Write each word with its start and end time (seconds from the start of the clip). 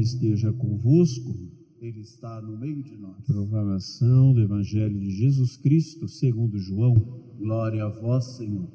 esteja 0.00 0.52
convosco. 0.52 1.36
Ele 1.80 2.00
está 2.00 2.40
no 2.42 2.58
meio 2.58 2.82
de 2.82 2.96
nós. 2.96 3.24
Proclamação 3.24 4.34
do 4.34 4.40
Evangelho 4.40 4.98
de 5.00 5.10
Jesus 5.10 5.56
Cristo, 5.56 6.08
segundo 6.08 6.58
João. 6.58 6.94
Glória 7.38 7.84
a 7.84 7.88
vós, 7.88 8.36
Senhor. 8.36 8.68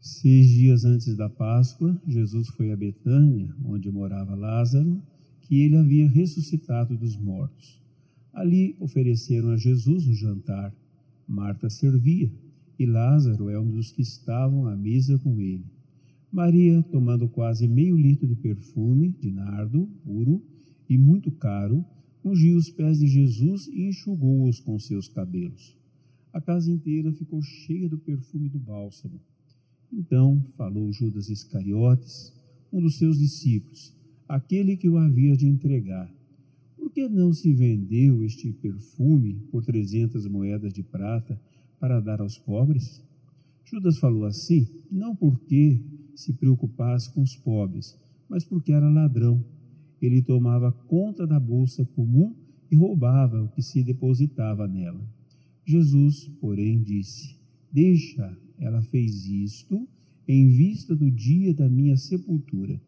Seis 0.00 0.48
dias 0.48 0.84
antes 0.84 1.16
da 1.16 1.28
Páscoa, 1.28 2.00
Jesus 2.06 2.48
foi 2.48 2.72
a 2.72 2.76
Betânia, 2.76 3.54
onde 3.64 3.90
morava 3.90 4.34
Lázaro, 4.34 5.00
que 5.42 5.60
ele 5.62 5.76
havia 5.76 6.08
ressuscitado 6.08 6.96
dos 6.96 7.16
mortos. 7.16 7.80
Ali 8.32 8.76
ofereceram 8.80 9.50
a 9.50 9.56
Jesus 9.56 10.06
um 10.06 10.14
jantar. 10.14 10.74
Marta 11.28 11.70
servia, 11.70 12.30
e 12.78 12.86
Lázaro 12.86 13.48
é 13.48 13.58
um 13.58 13.70
dos 13.70 13.90
que 13.92 14.02
estavam 14.02 14.66
à 14.66 14.76
mesa 14.76 15.18
com 15.18 15.40
ele. 15.40 15.64
Maria, 16.32 16.82
tomando 16.90 17.28
quase 17.28 17.66
meio 17.68 17.96
litro 17.96 18.26
de 18.26 18.34
perfume 18.34 19.10
de 19.20 19.30
nardo 19.30 19.86
puro 20.04 20.42
e 20.88 20.98
muito 20.98 21.30
caro, 21.30 21.84
ungiu 22.24 22.56
os 22.56 22.68
pés 22.70 22.98
de 22.98 23.06
Jesus 23.06 23.68
e 23.68 23.88
enxugou-os 23.88 24.60
com 24.60 24.78
seus 24.78 25.08
cabelos. 25.08 25.76
A 26.32 26.40
casa 26.40 26.70
inteira 26.70 27.12
ficou 27.12 27.40
cheia 27.40 27.88
do 27.88 27.96
perfume 27.96 28.48
do 28.48 28.58
bálsamo. 28.58 29.20
Então 29.92 30.42
falou 30.56 30.92
Judas 30.92 31.30
Iscariotes, 31.30 32.34
um 32.72 32.80
dos 32.80 32.98
seus 32.98 33.18
discípulos, 33.18 33.94
aquele 34.28 34.76
que 34.76 34.88
o 34.88 34.98
havia 34.98 35.36
de 35.36 35.46
entregar. 35.46 36.12
Por 36.76 36.90
que 36.90 37.08
não 37.08 37.32
se 37.32 37.52
vendeu 37.54 38.24
este 38.24 38.52
perfume 38.52 39.34
por 39.50 39.64
trezentas 39.64 40.26
moedas 40.26 40.72
de 40.72 40.82
prata 40.82 41.40
para 41.78 42.00
dar 42.00 42.20
aos 42.20 42.36
pobres? 42.36 43.02
Judas 43.64 43.98
falou 43.98 44.24
assim, 44.24 44.66
não 44.90 45.14
porque 45.14 45.80
se 46.16 46.32
preocupasse 46.32 47.12
com 47.12 47.22
os 47.22 47.36
pobres, 47.36 47.96
mas 48.28 48.44
porque 48.44 48.72
era 48.72 48.88
ladrão. 48.88 49.44
Ele 50.00 50.22
tomava 50.22 50.72
conta 50.72 51.26
da 51.26 51.38
bolsa 51.38 51.84
comum 51.84 52.34
e 52.70 52.76
roubava 52.76 53.42
o 53.42 53.48
que 53.48 53.62
se 53.62 53.82
depositava 53.82 54.66
nela. 54.66 55.00
Jesus, 55.64 56.28
porém, 56.40 56.82
disse: 56.82 57.36
Deixa, 57.72 58.36
ela 58.58 58.82
fez 58.82 59.26
isto 59.26 59.86
em 60.26 60.48
vista 60.48 60.94
do 60.94 61.10
dia 61.10 61.54
da 61.54 61.68
minha 61.68 61.96
sepultura. 61.96 62.80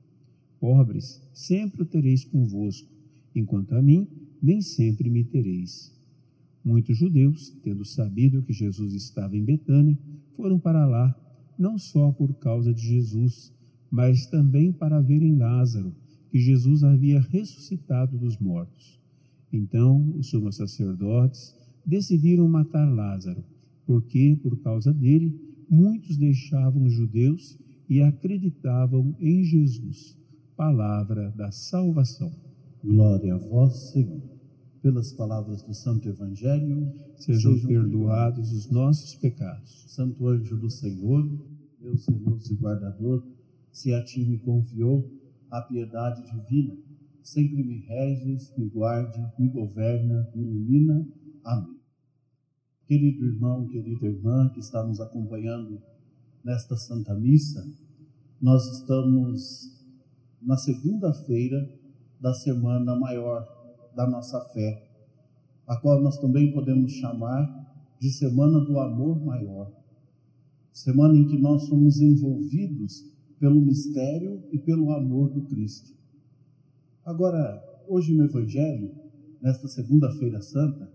Pobres, 0.58 1.22
sempre 1.32 1.82
o 1.82 1.86
tereis 1.86 2.24
convosco, 2.24 2.88
enquanto 3.34 3.74
a 3.74 3.82
mim, 3.82 4.08
nem 4.42 4.60
sempre 4.60 5.08
me 5.08 5.22
tereis. 5.22 5.94
Muitos 6.64 6.98
judeus, 6.98 7.50
tendo 7.62 7.84
sabido 7.84 8.42
que 8.42 8.52
Jesus 8.52 8.92
estava 8.92 9.36
em 9.36 9.44
Betânia, 9.44 9.96
foram 10.34 10.58
para 10.58 10.84
lá 10.84 11.14
não 11.58 11.76
só 11.76 12.12
por 12.12 12.34
causa 12.34 12.72
de 12.72 12.80
Jesus, 12.80 13.52
mas 13.90 14.26
também 14.26 14.72
para 14.72 15.00
verem 15.00 15.36
Lázaro, 15.36 15.94
que 16.30 16.38
Jesus 16.38 16.84
havia 16.84 17.20
ressuscitado 17.20 18.16
dos 18.16 18.38
mortos. 18.38 19.00
Então 19.52 20.14
os 20.16 20.28
sumos 20.28 20.56
sacerdotes 20.56 21.56
decidiram 21.84 22.46
matar 22.46 22.84
Lázaro, 22.84 23.42
porque, 23.86 24.38
por 24.42 24.58
causa 24.58 24.92
dele, 24.92 25.34
muitos 25.68 26.16
deixavam 26.18 26.84
os 26.84 26.92
judeus 26.92 27.58
e 27.88 28.02
acreditavam 28.02 29.16
em 29.18 29.42
Jesus. 29.42 30.16
Palavra 30.54 31.30
da 31.30 31.50
salvação. 31.50 32.30
Glória 32.84 33.34
a 33.34 33.38
vós, 33.38 33.92
Senhor. 33.92 34.37
Pelas 34.80 35.12
palavras 35.12 35.62
do 35.62 35.74
Santo 35.74 36.08
Evangelho, 36.08 36.92
sejam, 37.16 37.54
sejam 37.54 37.66
perdoados 37.66 38.52
os 38.52 38.70
nossos 38.70 39.14
pecados. 39.16 39.84
Santo 39.88 40.28
anjo 40.28 40.56
do 40.56 40.70
Senhor, 40.70 41.24
meu 41.80 41.96
zeloso 41.96 42.54
guardador, 42.56 43.24
se 43.72 43.92
a 43.92 44.04
ti 44.04 44.24
me 44.24 44.38
confiou 44.38 45.10
a 45.50 45.60
piedade 45.62 46.22
divina, 46.24 46.76
sempre 47.22 47.62
me 47.64 47.80
reges, 47.80 48.52
me 48.56 48.68
guarde, 48.68 49.18
me 49.38 49.48
governa, 49.48 50.30
me 50.34 50.42
ilumina. 50.42 51.06
Amém. 51.44 51.78
Querido 52.86 53.26
irmão, 53.26 53.66
querida 53.66 54.06
irmã 54.06 54.48
que 54.50 54.60
está 54.60 54.82
nos 54.82 55.00
acompanhando 55.00 55.82
nesta 56.44 56.76
Santa 56.76 57.14
Missa, 57.14 57.64
nós 58.40 58.64
estamos 58.78 59.76
na 60.40 60.56
segunda-feira 60.56 61.68
da 62.20 62.32
semana 62.32 62.96
maior 62.96 63.57
da 63.98 64.06
nossa 64.06 64.40
fé, 64.52 64.88
a 65.66 65.76
qual 65.76 66.00
nós 66.00 66.18
também 66.18 66.52
podemos 66.52 66.92
chamar 66.92 67.66
de 68.00 68.10
Semana 68.12 68.60
do 68.60 68.78
Amor 68.78 69.20
Maior 69.24 69.72
semana 70.72 71.16
em 71.16 71.26
que 71.26 71.36
nós 71.36 71.64
somos 71.64 72.00
envolvidos 72.00 73.04
pelo 73.40 73.60
mistério 73.60 74.40
e 74.52 74.58
pelo 74.58 74.92
amor 74.92 75.28
do 75.30 75.42
Cristo. 75.42 75.92
Agora, 77.04 77.60
hoje 77.88 78.14
no 78.14 78.24
Evangelho, 78.24 78.92
nesta 79.42 79.66
Segunda-feira 79.66 80.40
Santa, 80.40 80.88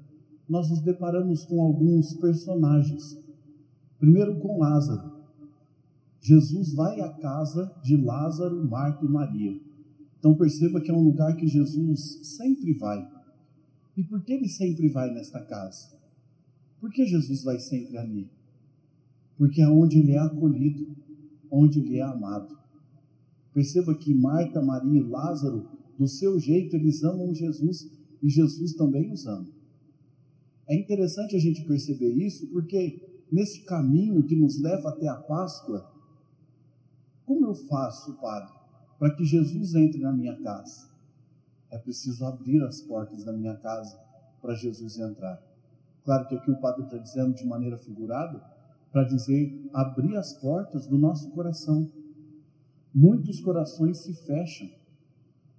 nós 0.47 0.69
nos 0.69 0.79
deparamos 0.79 1.43
com 1.43 1.61
alguns 1.61 2.13
personagens. 2.13 3.21
Primeiro 3.99 4.39
com 4.39 4.57
Lázaro. 4.57 5.11
Jesus 6.21 6.73
vai 6.73 7.01
à 7.01 7.09
casa 7.09 7.69
de 7.83 7.97
Lázaro, 7.97 8.65
Marta 8.65 9.03
e 9.05 9.09
Maria. 9.09 9.59
Então 10.23 10.35
perceba 10.35 10.79
que 10.79 10.89
é 10.89 10.93
um 10.93 11.03
lugar 11.03 11.35
que 11.35 11.47
Jesus 11.47 12.19
sempre 12.23 12.71
vai. 12.71 13.05
E 13.97 14.03
por 14.03 14.23
que 14.23 14.31
ele 14.31 14.47
sempre 14.47 14.87
vai 14.87 15.13
nesta 15.13 15.41
casa? 15.41 15.89
Por 16.79 16.91
que 16.91 17.05
Jesus 17.05 17.43
vai 17.43 17.59
sempre 17.59 17.97
ali? 17.97 18.29
porque 19.37 19.61
é 19.61 19.67
onde 19.67 19.99
ele 19.99 20.13
é 20.13 20.19
acolhido, 20.19 20.95
onde 21.49 21.79
ele 21.79 21.97
é 21.97 22.01
amado. 22.01 22.57
Perceba 23.53 23.93
que 23.93 24.13
Marta, 24.13 24.61
Maria 24.61 24.99
e 24.99 25.03
Lázaro, 25.03 25.67
do 25.97 26.07
seu 26.07 26.39
jeito, 26.39 26.75
eles 26.75 27.03
amam 27.03 27.33
Jesus 27.33 27.89
e 28.21 28.29
Jesus 28.29 28.73
também 28.73 29.11
os 29.11 29.25
ama. 29.27 29.47
É 30.67 30.75
interessante 30.75 31.35
a 31.35 31.39
gente 31.39 31.63
perceber 31.65 32.11
isso, 32.11 32.47
porque 32.47 33.01
nesse 33.31 33.61
caminho 33.61 34.23
que 34.23 34.35
nos 34.35 34.59
leva 34.59 34.89
até 34.89 35.07
a 35.07 35.15
Páscoa, 35.15 35.91
como 37.25 37.45
eu 37.45 37.53
faço, 37.53 38.13
Padre, 38.13 38.53
para 39.03 39.15
que 39.15 39.25
Jesus 39.25 39.75
entre 39.75 39.99
na 39.99 40.13
minha 40.13 40.33
casa? 40.37 40.89
É 41.69 41.77
preciso 41.77 42.23
abrir 42.23 42.63
as 42.63 42.79
portas 42.79 43.25
da 43.25 43.33
minha 43.33 43.53
casa 43.57 43.99
para 44.41 44.55
Jesus 44.55 44.97
entrar. 44.97 45.43
Claro 46.05 46.25
que 46.25 46.35
aqui 46.35 46.49
o 46.49 46.61
Padre 46.61 46.85
está 46.85 46.97
dizendo 46.99 47.33
de 47.33 47.45
maneira 47.45 47.77
figurada, 47.77 48.41
para 48.93 49.03
dizer 49.03 49.69
abrir 49.73 50.15
as 50.15 50.31
portas 50.31 50.87
do 50.87 50.97
nosso 50.97 51.29
coração. 51.31 51.91
Muitos 52.95 53.41
corações 53.41 53.97
se 53.97 54.13
fecham 54.25 54.69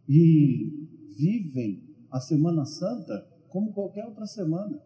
e 0.08 0.88
vivem 1.14 1.82
a 2.10 2.20
Semana 2.20 2.64
Santa 2.64 3.28
como 3.50 3.74
qualquer 3.74 4.06
outra 4.06 4.24
semana. 4.24 4.80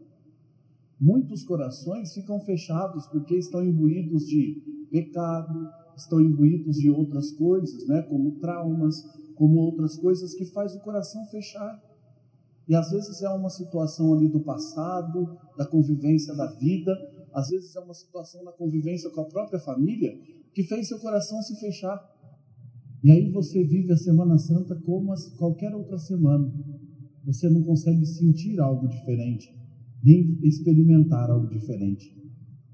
Muitos 1.00 1.44
corações 1.44 2.12
ficam 2.12 2.40
fechados 2.40 3.06
porque 3.06 3.36
estão 3.36 3.64
imbuídos 3.64 4.26
de 4.26 4.88
pecado, 4.90 5.70
estão 5.98 6.20
imbuídos 6.20 6.76
de 6.76 6.90
outras 6.90 7.32
coisas, 7.32 7.86
né, 7.86 8.02
como 8.02 8.38
traumas, 8.40 9.02
como 9.34 9.58
outras 9.58 9.96
coisas 9.96 10.34
que 10.34 10.46
faz 10.46 10.74
o 10.74 10.80
coração 10.80 11.24
fechar. 11.26 11.82
E 12.68 12.74
às 12.74 12.90
vezes 12.90 13.22
é 13.22 13.28
uma 13.30 13.50
situação 13.50 14.14
ali 14.14 14.28
do 14.28 14.40
passado, 14.40 15.38
da 15.56 15.66
convivência 15.66 16.34
da 16.34 16.46
vida, 16.52 16.92
às 17.32 17.48
vezes 17.48 17.74
é 17.74 17.80
uma 17.80 17.94
situação 17.94 18.42
na 18.44 18.52
convivência 18.52 19.10
com 19.10 19.20
a 19.20 19.26
própria 19.26 19.58
família 19.58 20.18
que 20.52 20.62
fez 20.64 20.88
seu 20.88 20.98
coração 20.98 21.40
se 21.42 21.58
fechar. 21.58 21.98
E 23.02 23.10
aí 23.10 23.30
você 23.30 23.62
vive 23.64 23.92
a 23.92 23.96
Semana 23.96 24.36
Santa 24.38 24.74
como 24.74 25.14
qualquer 25.36 25.74
outra 25.74 25.98
semana. 25.98 26.52
Você 27.24 27.48
não 27.48 27.62
consegue 27.62 28.04
sentir 28.04 28.58
algo 28.60 28.88
diferente, 28.88 29.54
nem 30.02 30.38
experimentar 30.42 31.30
algo 31.30 31.46
diferente. 31.48 32.12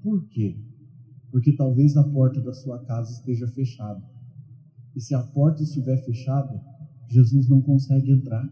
Por 0.01 0.27
quê? 0.29 0.57
Porque 1.35 1.51
talvez 1.51 1.97
a 1.97 2.03
porta 2.05 2.39
da 2.39 2.53
sua 2.53 2.79
casa 2.79 3.11
esteja 3.11 3.45
fechada. 3.45 4.01
E 4.95 5.01
se 5.01 5.13
a 5.13 5.21
porta 5.21 5.63
estiver 5.63 5.97
fechada, 6.05 6.63
Jesus 7.09 7.49
não 7.49 7.61
consegue 7.61 8.09
entrar. 8.09 8.49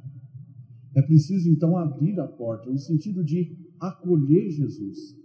É 0.94 1.02
preciso 1.02 1.50
então 1.50 1.78
abrir 1.78 2.20
a 2.20 2.28
porta, 2.28 2.70
no 2.70 2.78
sentido 2.78 3.24
de 3.24 3.58
acolher 3.80 4.50
Jesus. 4.52 5.18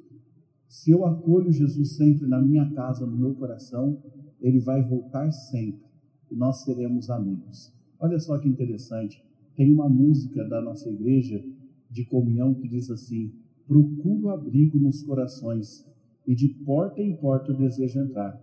Se 0.69 0.93
eu 0.93 1.05
acolho 1.05 1.51
Jesus 1.51 1.97
sempre 1.97 2.29
na 2.29 2.41
minha 2.41 2.73
casa, 2.75 3.05
no 3.05 3.17
meu 3.17 3.35
coração, 3.35 4.01
ele 4.41 4.61
vai 4.61 4.81
voltar 4.81 5.29
sempre 5.33 5.83
e 6.31 6.37
nós 6.37 6.63
seremos 6.63 7.11
amigos. 7.11 7.73
Olha 7.99 8.21
só 8.21 8.39
que 8.39 8.49
interessante. 8.49 9.21
Tem 9.57 9.73
uma 9.73 9.89
música 9.89 10.45
da 10.45 10.63
nossa 10.63 10.89
igreja 10.89 11.45
de 11.91 12.05
comunhão 12.05 12.55
que 12.55 12.69
diz 12.69 12.89
assim: 12.89 13.33
Procuro 13.67 14.29
abrigo 14.29 14.79
nos 14.79 15.03
corações 15.03 15.85
e 16.29 16.35
de 16.35 16.47
porta 16.47 17.01
em 17.01 17.17
porta 17.17 17.51
eu 17.51 17.57
desejo 17.57 18.01
entrar. 18.01 18.39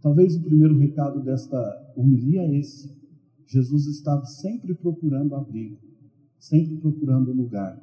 Talvez 0.00 0.34
o 0.34 0.42
primeiro 0.42 0.78
recado 0.78 1.22
desta 1.22 1.92
homilia 1.94 2.40
é 2.40 2.56
esse. 2.56 2.98
Jesus 3.46 3.86
estava 3.86 4.24
sempre 4.24 4.74
procurando 4.74 5.34
abrigo, 5.34 5.76
sempre 6.38 6.78
procurando 6.78 7.34
lugar, 7.34 7.78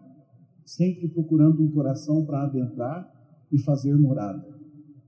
sempre 0.65 1.07
procurando 1.09 1.61
um 1.61 1.69
coração 1.69 2.25
para 2.25 2.41
adentrar 2.41 3.07
e 3.51 3.59
fazer 3.59 3.95
morada, 3.95 4.59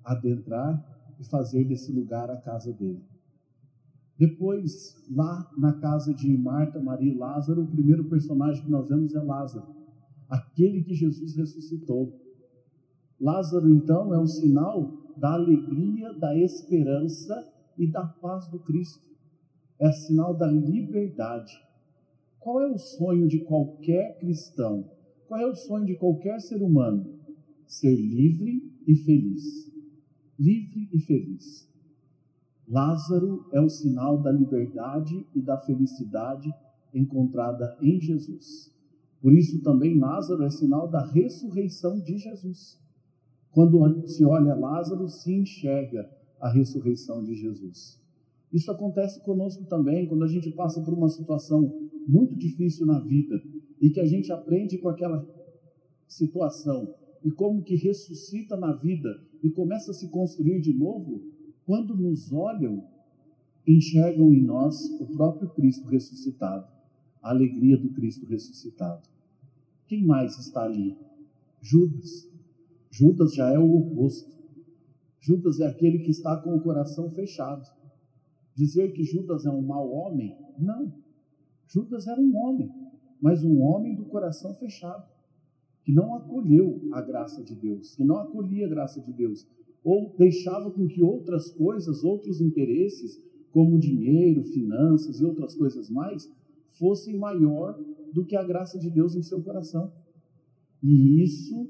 adentrar 0.04 1.16
e 1.20 1.24
fazer 1.24 1.64
desse 1.64 1.92
lugar 1.92 2.30
a 2.30 2.38
casa 2.38 2.72
dele. 2.72 3.04
Depois, 4.20 5.04
lá 5.10 5.50
na 5.58 5.74
casa 5.74 6.14
de 6.14 6.38
Marta, 6.38 6.80
Maria 6.80 7.12
e 7.12 7.18
Lázaro, 7.18 7.64
o 7.64 7.68
primeiro 7.68 8.04
personagem 8.04 8.64
que 8.64 8.70
nós 8.70 8.88
vemos 8.88 9.16
é 9.16 9.20
Lázaro, 9.20 9.66
aquele 10.30 10.84
que 10.84 10.94
Jesus 10.94 11.36
ressuscitou. 11.36 12.29
Lázaro, 13.20 13.70
então, 13.70 14.14
é 14.14 14.20
um 14.20 14.28
sinal 14.28 14.94
da 15.18 15.34
alegria, 15.34 16.14
da 16.14 16.38
esperança 16.38 17.48
e 17.78 17.86
da 17.86 18.06
paz 18.06 18.48
do 18.50 18.60
Cristo. 18.60 19.10
É 19.78 19.92
sinal 19.92 20.34
da 20.34 20.48
liberdade. 20.48 21.54
Qual 22.40 22.62
é 22.62 22.68
o 22.68 22.78
sonho 22.78 23.28
de 23.28 23.40
qualquer 23.40 24.18
cristão? 24.20 24.90
Qual 25.28 25.40
é 25.40 25.46
o 25.46 25.56
sonho 25.56 25.86
de 25.86 25.96
qualquer 25.96 26.40
ser 26.40 26.62
humano? 26.62 27.20
Ser 27.68 27.96
livre 27.96 28.74
e 28.88 28.96
feliz. 28.96 29.72
Livre 30.38 30.90
e 30.94 31.00
feliz. 31.00 31.70
Lázaro 32.68 33.46
é 33.52 33.60
o 33.60 33.70
sinal 33.70 34.22
da 34.22 34.32
liberdade 34.32 35.26
e 35.36 35.42
da 35.42 35.58
felicidade 35.58 36.50
encontrada 36.94 37.78
em 37.82 38.00
Jesus. 38.00 38.74
Por 39.22 39.34
isso 39.34 39.62
também 39.64 40.00
Lázaro 40.00 40.44
é 40.44 40.50
sinal 40.50 40.88
da 40.88 41.06
ressurreição 41.06 42.00
de 42.00 42.18
Jesus. 42.18 42.80
Quando 43.52 44.08
se 44.08 44.24
olha 44.24 44.56
Lázaro, 44.56 45.08
se 45.08 45.34
enxerga 45.34 46.10
a 46.40 46.50
ressurreição 46.50 47.24
de 47.24 47.36
Jesus. 47.36 48.00
Isso 48.52 48.72
acontece 48.72 49.22
conosco 49.22 49.66
também 49.66 50.08
quando 50.08 50.24
a 50.24 50.28
gente 50.28 50.52
passa 50.52 50.82
por 50.82 50.94
uma 50.94 51.10
situação 51.10 51.90
muito 52.08 52.36
difícil 52.36 52.86
na 52.86 53.00
vida 53.00 53.42
e 53.80 53.90
que 53.90 54.00
a 54.00 54.06
gente 54.06 54.32
aprende 54.32 54.78
com 54.78 54.90
aquela 54.90 55.28
situação 56.08 56.94
e 57.24 57.32
como 57.32 57.62
que 57.62 57.76
ressuscita 57.76 58.58
na 58.58 58.74
vida 58.74 59.22
e 59.44 59.50
começa 59.50 59.92
a 59.92 59.94
se 59.94 60.10
construir 60.10 60.60
de 60.62 60.74
novo, 60.74 61.22
quando 61.66 61.96
nos 61.96 62.34
olham, 62.34 62.84
enxergam 63.68 64.34
em 64.34 64.42
nós 64.42 64.90
o 65.00 65.06
próprio 65.06 65.50
Cristo 65.50 65.88
ressuscitado, 65.88 66.68
a 67.22 67.30
alegria 67.30 67.78
do 67.78 67.90
Cristo 67.90 68.26
ressuscitado. 68.26 69.08
Quem 69.88 70.04
mais 70.06 70.38
está 70.40 70.64
ali? 70.64 70.98
Judas. 71.62 72.28
Judas 72.90 73.34
já 73.34 73.50
é 73.52 73.60
o 73.60 73.76
oposto. 73.76 74.38
Judas 75.20 75.60
é 75.60 75.68
aquele 75.68 76.00
que 76.00 76.12
está 76.12 76.38
com 76.38 76.56
o 76.56 76.62
coração 76.62 77.10
fechado. 77.10 77.70
Dizer 78.56 78.94
que 78.94 79.04
Judas 79.04 79.46
é 79.46 79.50
um 79.50 79.62
mau 79.62 79.92
homem? 79.92 80.36
Não. 80.58 80.94
Judas 81.68 82.08
era 82.08 82.20
um 82.20 82.36
homem, 82.36 82.72
mas 83.22 83.44
um 83.44 83.62
homem 83.62 83.96
do 83.96 84.06
coração 84.06 84.56
fechado, 84.56 85.08
que 85.84 85.94
não 85.94 86.16
acolheu 86.16 86.82
a 86.92 87.02
graça 87.02 87.44
de 87.44 87.54
Deus, 87.54 87.96
que 87.96 88.04
não 88.04 88.18
acolhia 88.18 88.66
a 88.66 88.70
graça 88.70 89.00
de 89.02 89.14
Deus, 89.14 89.48
ou 89.84 90.16
deixava 90.18 90.72
com 90.72 90.88
que 90.88 91.02
outras 91.02 91.52
coisas, 91.52 92.04
outros 92.04 92.42
interesses, 92.42 93.22
como 93.52 93.80
dinheiro, 93.80 94.44
finanças 94.44 95.20
e 95.20 95.26
outras 95.26 95.56
coisas 95.56 95.90
mais, 95.90 96.30
fossem 96.80 97.18
maior 97.18 97.80
do 98.12 98.26
que 98.26 98.36
a 98.36 98.44
graça 98.44 98.80
de 98.80 98.90
Deus 98.90 99.16
em 99.16 99.22
seu 99.22 99.42
coração. 99.42 99.92
E 100.82 101.22
isso 101.22 101.70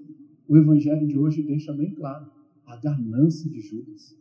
o 0.50 0.58
evangelho 0.58 1.08
de 1.08 1.16
hoje 1.16 1.44
deixa 1.44 1.72
bem 1.72 1.94
claro, 1.94 2.28
a 2.66 2.76
ganância 2.76 3.48
de 3.48 3.62
Judas. 3.62 4.18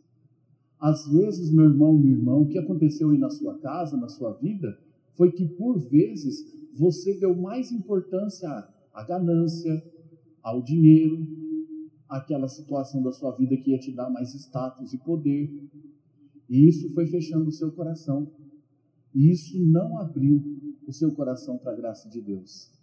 Às 0.79 1.07
vezes, 1.07 1.51
meu 1.51 1.65
irmão, 1.65 1.97
meu 1.97 2.11
irmão, 2.11 2.43
o 2.43 2.47
que 2.47 2.59
aconteceu 2.59 3.09
aí 3.09 3.17
na 3.17 3.31
sua 3.31 3.57
casa, 3.57 3.97
na 3.97 4.07
sua 4.07 4.33
vida, 4.33 4.79
foi 5.13 5.31
que 5.31 5.45
por 5.45 5.79
vezes 5.79 6.45
você 6.71 7.19
deu 7.19 7.35
mais 7.35 7.71
importância 7.71 8.47
à 8.93 9.03
ganância, 9.03 9.83
ao 10.43 10.61
dinheiro, 10.61 11.27
àquela 12.07 12.47
situação 12.47 13.01
da 13.01 13.11
sua 13.11 13.31
vida 13.31 13.57
que 13.57 13.71
ia 13.71 13.79
te 13.79 13.91
dar 13.91 14.09
mais 14.11 14.33
status 14.35 14.93
e 14.93 14.99
poder. 14.99 15.51
E 16.47 16.67
isso 16.67 16.93
foi 16.93 17.07
fechando 17.07 17.49
o 17.49 17.51
seu 17.51 17.71
coração. 17.71 18.31
E 19.15 19.31
isso 19.31 19.57
não 19.65 19.97
abriu 19.97 20.41
o 20.87 20.93
seu 20.93 21.11
coração 21.11 21.57
para 21.57 21.71
a 21.71 21.75
graça 21.75 22.07
de 22.07 22.21
Deus. 22.21 22.78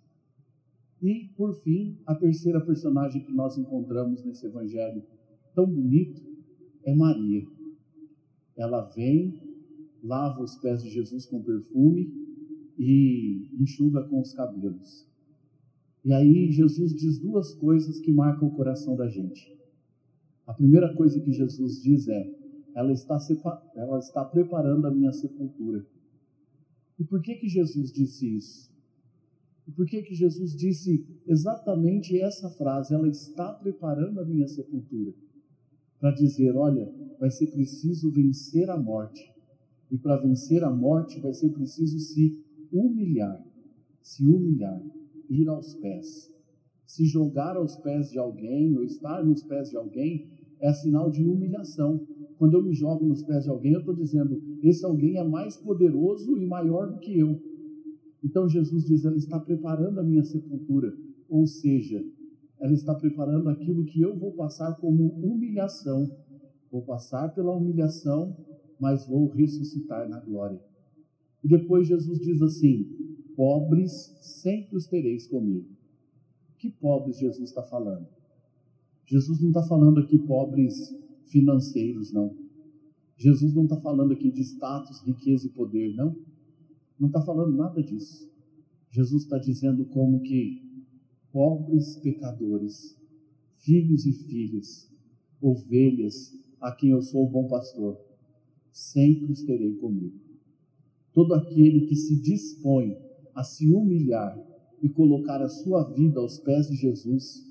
E, 1.02 1.30
por 1.36 1.54
fim, 1.62 1.98
a 2.06 2.14
terceira 2.14 2.60
personagem 2.60 3.22
que 3.22 3.32
nós 3.32 3.58
encontramos 3.58 4.24
nesse 4.24 4.46
evangelho 4.46 5.02
tão 5.54 5.66
bonito 5.66 6.22
é 6.84 6.94
Maria. 6.94 7.46
Ela 8.56 8.82
vem, 8.82 9.40
lava 10.02 10.42
os 10.42 10.56
pés 10.56 10.82
de 10.82 10.90
Jesus 10.90 11.26
com 11.26 11.42
perfume 11.42 12.10
e 12.78 13.48
enxuga 13.60 14.04
com 14.04 14.20
os 14.20 14.32
cabelos. 14.32 15.06
E 16.04 16.12
aí 16.12 16.50
Jesus 16.52 16.94
diz 16.94 17.18
duas 17.18 17.52
coisas 17.54 17.98
que 17.98 18.12
marcam 18.12 18.48
o 18.48 18.54
coração 18.54 18.96
da 18.96 19.08
gente. 19.08 19.56
A 20.46 20.54
primeira 20.54 20.94
coisa 20.94 21.20
que 21.20 21.32
Jesus 21.32 21.82
diz 21.82 22.06
é: 22.08 22.32
ela 22.74 22.92
está, 22.92 23.18
ela 23.74 23.98
está 23.98 24.24
preparando 24.24 24.86
a 24.86 24.90
minha 24.90 25.12
sepultura. 25.12 25.84
E 26.98 27.04
por 27.04 27.20
que 27.20 27.34
que 27.34 27.48
Jesus 27.48 27.92
disse 27.92 28.36
isso? 28.36 28.75
E 29.66 29.72
por 29.72 29.84
que 29.86 30.02
que 30.02 30.14
Jesus 30.14 30.54
disse 30.56 31.04
exatamente 31.26 32.18
essa 32.20 32.48
frase? 32.50 32.94
Ela 32.94 33.08
está 33.08 33.52
preparando 33.52 34.20
a 34.20 34.24
minha 34.24 34.46
sepultura. 34.46 35.12
Para 35.98 36.12
dizer: 36.12 36.54
olha, 36.54 36.92
vai 37.18 37.30
ser 37.30 37.48
preciso 37.48 38.10
vencer 38.10 38.70
a 38.70 38.76
morte. 38.76 39.32
E 39.90 39.98
para 39.98 40.16
vencer 40.16 40.62
a 40.62 40.70
morte 40.70 41.20
vai 41.20 41.32
ser 41.32 41.50
preciso 41.50 41.98
se 41.98 42.44
humilhar, 42.72 43.44
se 44.02 44.26
humilhar, 44.26 44.82
ir 45.28 45.48
aos 45.48 45.74
pés. 45.74 46.32
Se 46.84 47.04
jogar 47.04 47.56
aos 47.56 47.76
pés 47.76 48.10
de 48.10 48.18
alguém 48.18 48.76
ou 48.76 48.84
estar 48.84 49.24
nos 49.24 49.42
pés 49.42 49.70
de 49.70 49.76
alguém 49.76 50.28
é 50.60 50.72
sinal 50.72 51.10
de 51.10 51.24
humilhação. 51.24 52.06
Quando 52.38 52.54
eu 52.54 52.62
me 52.62 52.72
jogo 52.72 53.04
nos 53.04 53.22
pés 53.22 53.44
de 53.44 53.50
alguém, 53.50 53.72
eu 53.72 53.80
estou 53.80 53.94
dizendo: 53.94 54.40
esse 54.62 54.84
alguém 54.84 55.16
é 55.16 55.24
mais 55.24 55.56
poderoso 55.56 56.36
e 56.36 56.46
maior 56.46 56.92
do 56.92 56.98
que 56.98 57.18
eu. 57.18 57.40
Então 58.26 58.48
Jesus 58.48 58.84
diz: 58.84 59.04
ela 59.04 59.16
está 59.16 59.38
preparando 59.38 60.00
a 60.00 60.02
minha 60.02 60.24
sepultura, 60.24 60.92
ou 61.28 61.46
seja, 61.46 62.04
ela 62.58 62.72
está 62.72 62.92
preparando 62.92 63.48
aquilo 63.48 63.84
que 63.84 64.00
eu 64.00 64.16
vou 64.16 64.32
passar 64.32 64.74
como 64.80 65.10
humilhação. 65.10 66.10
Vou 66.68 66.82
passar 66.82 67.32
pela 67.32 67.54
humilhação, 67.54 68.36
mas 68.80 69.06
vou 69.06 69.28
ressuscitar 69.28 70.08
na 70.08 70.18
glória. 70.18 70.60
E 71.44 71.46
depois 71.46 71.86
Jesus 71.86 72.18
diz 72.18 72.42
assim: 72.42 72.84
pobres 73.36 73.92
sempre 74.20 74.76
os 74.76 74.88
tereis 74.88 75.28
comigo. 75.28 75.68
Que 76.58 76.68
pobres 76.68 77.18
Jesus 77.18 77.48
está 77.48 77.62
falando? 77.62 78.08
Jesus 79.06 79.40
não 79.40 79.50
está 79.50 79.62
falando 79.62 80.00
aqui 80.00 80.18
pobres 80.18 80.92
financeiros, 81.26 82.12
não. 82.12 82.34
Jesus 83.16 83.54
não 83.54 83.62
está 83.62 83.76
falando 83.76 84.12
aqui 84.12 84.32
de 84.32 84.42
status, 84.42 85.00
riqueza 85.06 85.46
e 85.46 85.50
poder, 85.50 85.94
não. 85.94 86.16
Não 86.98 87.08
está 87.08 87.20
falando 87.20 87.56
nada 87.56 87.82
disso. 87.82 88.30
Jesus 88.90 89.24
está 89.24 89.38
dizendo 89.38 89.84
como 89.86 90.22
que 90.22 90.62
pobres 91.30 91.96
pecadores, 91.96 92.96
filhos 93.60 94.06
e 94.06 94.12
filhas, 94.12 94.90
ovelhas, 95.40 96.32
a 96.60 96.72
quem 96.72 96.90
eu 96.90 97.02
sou 97.02 97.26
o 97.26 97.30
bom 97.30 97.46
pastor, 97.46 98.00
sempre 98.72 99.30
os 99.30 99.42
terei 99.42 99.74
comigo. 99.74 100.18
Todo 101.12 101.34
aquele 101.34 101.86
que 101.86 101.96
se 101.96 102.20
dispõe 102.20 102.96
a 103.34 103.44
se 103.44 103.70
humilhar 103.70 104.38
e 104.82 104.88
colocar 104.88 105.42
a 105.42 105.48
sua 105.48 105.84
vida 105.92 106.20
aos 106.20 106.38
pés 106.38 106.68
de 106.68 106.76
Jesus, 106.76 107.44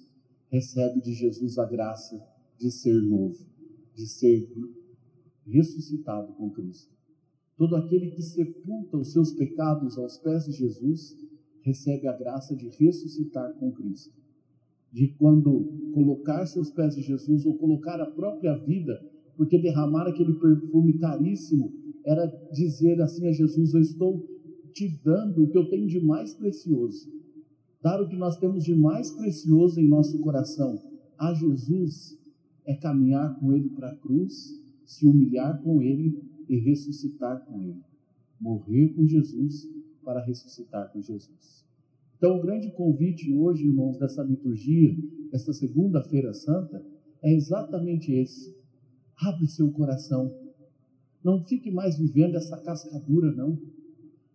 recebe 0.49 1.01
de 1.01 1.13
Jesus 1.13 1.57
a 1.57 1.65
graça 1.65 2.19
de 2.57 2.71
ser 2.71 3.01
novo, 3.01 3.37
de 3.93 4.07
ser 4.07 4.49
ressuscitado 5.45 6.33
com 6.33 6.49
Cristo. 6.49 6.94
Todo 7.57 7.75
aquele 7.75 8.11
que 8.11 8.21
sepulta 8.21 8.97
os 8.97 9.11
seus 9.11 9.31
pecados 9.31 9.97
aos 9.97 10.17
pés 10.17 10.45
de 10.45 10.51
Jesus, 10.51 11.15
recebe 11.61 12.07
a 12.07 12.17
graça 12.17 12.55
de 12.55 12.67
ressuscitar 12.69 13.53
com 13.55 13.71
Cristo. 13.71 14.13
De 14.91 15.07
quando 15.17 15.91
colocar 15.93 16.45
seus 16.45 16.69
pés 16.69 16.95
de 16.95 17.01
Jesus 17.01 17.45
ou 17.45 17.57
colocar 17.57 17.99
a 18.01 18.05
própria 18.05 18.55
vida, 18.55 19.01
porque 19.35 19.57
derramar 19.57 20.07
aquele 20.07 20.33
perfume 20.33 20.97
caríssimo 20.97 21.73
era 22.05 22.25
dizer 22.53 23.01
assim 23.01 23.27
a 23.27 23.31
Jesus: 23.31 23.73
Eu 23.73 23.81
estou 23.81 24.25
te 24.73 24.87
dando 25.03 25.43
o 25.43 25.49
que 25.49 25.57
eu 25.57 25.69
tenho 25.69 25.87
de 25.87 25.99
mais 25.99 26.33
precioso. 26.33 27.11
Dar 27.81 28.01
o 28.01 28.07
que 28.07 28.15
nós 28.15 28.37
temos 28.37 28.63
de 28.63 28.73
mais 28.73 29.11
precioso 29.11 29.79
em 29.79 29.87
nosso 29.87 30.19
coração 30.19 30.81
a 31.17 31.33
Jesus 31.33 32.17
é 32.65 32.75
caminhar 32.75 33.39
com 33.39 33.53
Ele 33.53 33.69
para 33.69 33.89
a 33.89 33.95
cruz, 33.95 34.61
se 34.85 35.07
humilhar 35.07 35.61
com 35.61 35.81
Ele 35.81 36.21
e 36.49 36.57
ressuscitar 36.57 37.45
com 37.45 37.61
Ele. 37.61 37.81
Morrer 38.39 38.89
com 38.89 39.07
Jesus 39.07 39.67
para 40.03 40.23
ressuscitar 40.23 40.91
com 40.91 41.01
Jesus. 41.01 41.65
Então, 42.17 42.37
o 42.37 42.41
grande 42.41 42.71
convite 42.71 43.33
hoje, 43.33 43.65
irmãos, 43.65 43.97
dessa 43.97 44.23
liturgia, 44.23 44.95
dessa 45.31 45.53
segunda-feira 45.53 46.33
santa, 46.33 46.83
é 47.21 47.33
exatamente 47.33 48.11
esse. 48.11 48.55
Abre 49.17 49.47
seu 49.47 49.71
coração 49.71 50.45
não 51.25 51.43
fique 51.43 51.71
mais 51.71 51.97
vivendo 51.97 52.35
essa 52.35 52.55
cascadura, 52.61 53.31
não. 53.31 53.57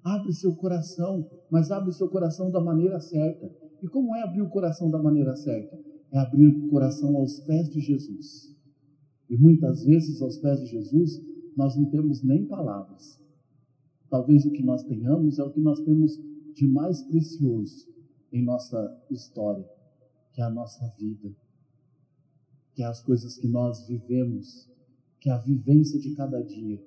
Abre 0.03 0.33
seu 0.33 0.57
coração, 0.57 1.25
mas 1.49 1.71
abre 1.71 1.93
seu 1.93 2.09
coração 2.09 2.51
da 2.51 2.61
maneira 2.61 2.99
certa. 2.99 3.49
E 3.81 3.87
como 3.87 4.17
é 4.17 4.25
abrir 4.25 4.43
o 4.43 4.49
coração 4.49 4.91
da 4.91 5.01
maneira 5.01 5.37
certa? 5.37 5.79
É 6.11 6.19
abrir 6.19 6.49
o 6.49 6.69
coração 6.69 7.17
aos 7.17 7.39
pés 7.39 7.69
de 7.69 7.79
Jesus. 7.79 8.57
E 9.29 9.37
muitas 9.37 9.85
vezes, 9.85 10.21
aos 10.21 10.39
pés 10.39 10.59
de 10.63 10.67
Jesus, 10.67 11.23
nós 11.61 11.77
não 11.77 11.85
temos 11.85 12.23
nem 12.23 12.47
palavras. 12.47 13.23
Talvez 14.09 14.47
o 14.47 14.51
que 14.51 14.63
nós 14.63 14.83
tenhamos 14.83 15.39
é 15.39 15.45
o 15.45 15.51
que 15.51 15.61
nós 15.61 15.79
temos 15.81 16.19
de 16.55 16.67
mais 16.67 17.03
precioso 17.03 17.87
em 18.33 18.43
nossa 18.43 18.99
história, 19.11 19.69
que 20.33 20.41
é 20.41 20.45
a 20.45 20.49
nossa 20.49 20.89
vida, 20.99 21.31
que 22.75 22.83
é 22.83 22.87
as 22.87 23.03
coisas 23.03 23.37
que 23.37 23.47
nós 23.47 23.87
vivemos, 23.87 24.71
que 25.21 25.29
é 25.29 25.33
a 25.33 25.39
vivência 25.39 26.01
de 26.01 26.15
cada 26.15 26.43
dia, 26.43 26.83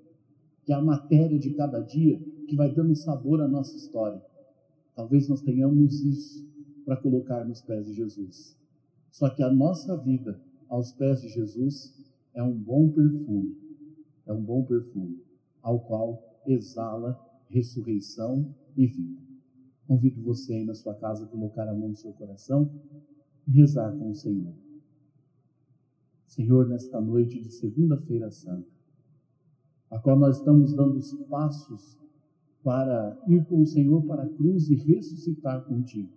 que 0.65 0.73
é 0.73 0.75
a 0.75 0.81
matéria 0.81 1.37
de 1.37 1.53
cada 1.53 1.79
dia 1.79 2.19
que 2.47 2.55
vai 2.55 2.73
dando 2.73 2.95
sabor 2.95 3.41
à 3.43 3.47
nossa 3.47 3.75
história. 3.77 4.25
Talvez 4.95 5.29
nós 5.29 5.41
tenhamos 5.41 6.01
isso 6.01 6.51
para 6.83 6.97
colocar 6.97 7.45
nos 7.45 7.61
pés 7.61 7.85
de 7.85 7.93
Jesus. 7.93 8.59
Só 9.11 9.29
que 9.29 9.43
a 9.43 9.53
nossa 9.53 9.95
vida 9.97 10.41
aos 10.67 10.91
pés 10.93 11.21
de 11.21 11.29
Jesus 11.29 11.93
é 12.33 12.41
um 12.41 12.57
bom 12.57 12.89
perfume, 12.89 13.62
é 14.25 14.33
um 14.33 14.41
bom 14.41 14.63
perfume, 14.63 15.23
ao 15.61 15.79
qual 15.79 16.41
exala 16.45 17.19
ressurreição 17.49 18.53
e 18.75 18.87
vida. 18.87 19.21
Convido 19.87 20.21
você 20.21 20.53
aí 20.53 20.65
na 20.65 20.73
sua 20.73 20.95
casa 20.95 21.25
a 21.25 21.27
colocar 21.27 21.67
a 21.67 21.73
mão 21.73 21.89
no 21.89 21.95
seu 21.95 22.13
coração 22.13 22.71
e 23.47 23.51
rezar 23.51 23.91
com 23.91 24.09
o 24.09 24.15
Senhor. 24.15 24.53
Senhor, 26.25 26.67
nesta 26.67 26.99
noite 26.99 27.39
de 27.39 27.51
Segunda-feira 27.51 28.31
Santa, 28.31 28.67
a 29.91 29.99
qual 29.99 30.17
nós 30.17 30.37
estamos 30.37 30.73
dando 30.73 30.97
os 30.97 31.13
passos 31.29 31.99
para 32.63 33.21
ir 33.27 33.45
com 33.45 33.61
o 33.61 33.65
Senhor 33.65 34.01
para 34.03 34.23
a 34.23 34.29
cruz 34.29 34.69
e 34.69 34.75
ressuscitar 34.75 35.63
contigo. 35.65 36.11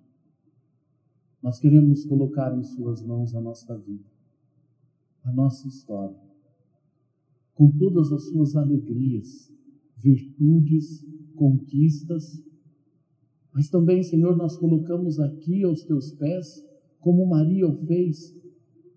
Nós 1.42 1.58
queremos 1.58 2.04
colocar 2.04 2.56
em 2.56 2.62
Suas 2.62 3.02
mãos 3.02 3.34
a 3.34 3.40
nossa 3.40 3.76
vida, 3.76 4.08
a 5.22 5.32
nossa 5.32 5.68
história, 5.68 6.16
com 7.56 7.70
todas 7.70 8.12
as 8.12 8.28
suas 8.28 8.54
alegrias, 8.54 9.52
virtudes, 9.96 11.04
conquistas, 11.34 12.44
mas 13.52 13.70
também, 13.70 14.02
Senhor, 14.02 14.36
nós 14.36 14.54
colocamos 14.58 15.18
aqui 15.18 15.64
aos 15.64 15.82
teus 15.82 16.12
pés, 16.12 16.62
como 17.00 17.26
Maria 17.26 17.66
o 17.66 17.75
fez, 17.75 18.36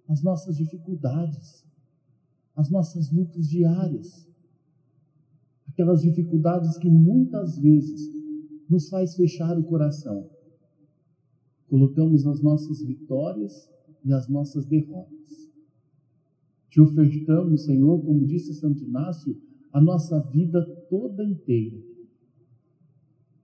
as 0.05 0.21
nossas 0.21 0.57
dificuldades, 0.57 1.65
as 2.53 2.69
nossas 2.69 3.09
lutas 3.09 3.47
diárias, 3.47 4.29
aquelas 5.65 6.01
dificuldades 6.01 6.77
que 6.77 6.89
muitas 6.89 7.57
vezes 7.57 8.11
nos 8.69 8.89
faz 8.89 9.15
fechar 9.15 9.57
o 9.57 9.63
coração. 9.63 10.29
Colocamos 11.69 12.27
as 12.27 12.41
nossas 12.41 12.81
vitórias 12.85 13.71
e 14.03 14.11
as 14.11 14.27
nossas 14.27 14.65
derrotas. 14.65 15.48
Te 16.69 16.79
ofertamos, 16.79 17.65
Senhor, 17.65 18.03
como 18.03 18.25
disse 18.25 18.53
Santo 18.53 18.83
Inácio, 18.83 19.35
a 19.71 19.81
nossa 19.81 20.19
vida 20.19 20.63
toda 20.89 21.23
inteira. 21.23 21.77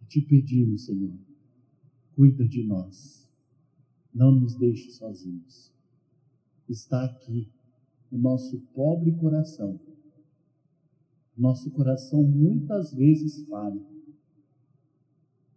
Te 0.08 0.22
pedimos, 0.22 0.86
Senhor, 0.86 1.18
cuida 2.16 2.48
de 2.48 2.64
nós. 2.64 3.30
Não 4.14 4.32
nos 4.32 4.56
deixe 4.56 4.92
sozinhos. 4.92 5.74
Está 6.70 7.04
aqui 7.04 7.50
o 8.12 8.18
nosso 8.18 8.62
pobre 8.74 9.12
coração. 9.14 9.80
Nosso 11.38 11.70
coração 11.72 12.24
muitas 12.24 12.94
vezes 12.94 13.48
falha. 13.48 13.82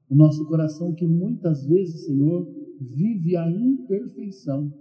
O 0.08 0.16
nosso 0.16 0.44
coração 0.46 0.94
que 0.94 1.06
muitas 1.06 1.64
vezes, 1.66 2.06
Senhor, 2.06 2.48
vive 2.80 3.36
a 3.36 3.48
imperfeição. 3.50 4.72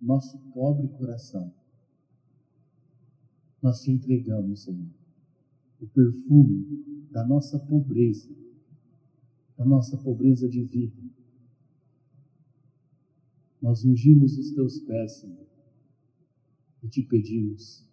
Nosso 0.00 0.38
pobre 0.52 0.88
coração. 0.88 1.52
Nós 3.60 3.82
te 3.82 3.90
entregamos, 3.90 4.62
Senhor, 4.62 4.88
o 5.80 5.86
perfume 5.86 7.08
da 7.10 7.26
nossa 7.26 7.58
pobreza, 7.58 8.32
da 9.56 9.64
nossa 9.64 9.96
pobreza 9.96 10.48
de 10.48 10.62
vida. 10.62 11.02
Nós 13.60 13.84
ungimos 13.84 14.38
os 14.38 14.52
teus 14.52 14.78
pés, 14.80 15.12
Senhor, 15.14 15.46
e 16.82 16.88
te 16.88 17.02
pedimos, 17.02 17.84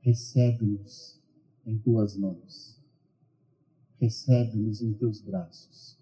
recebe-nos 0.00 1.22
em 1.64 1.78
tuas 1.78 2.16
mãos, 2.18 2.78
recebe-nos 3.98 4.82
em 4.82 4.92
teus 4.92 5.22
braços, 5.22 5.98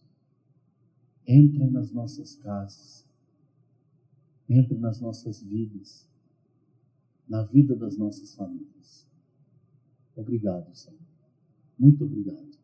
entra 1.25 1.71
nas 1.71 1.93
nossas 1.93 2.35
casas, 2.35 3.06
entra 4.49 4.77
nas 4.79 5.01
nossas 5.01 5.43
vidas 5.43 6.07
na 7.29 7.43
vida 7.43 7.75
das 7.75 7.97
nossas 7.97 8.35
famílias. 8.35 9.07
Obrigado, 10.15 10.75
Senhor. 10.75 11.01
Muito 11.79 12.05
obrigado. 12.05 12.56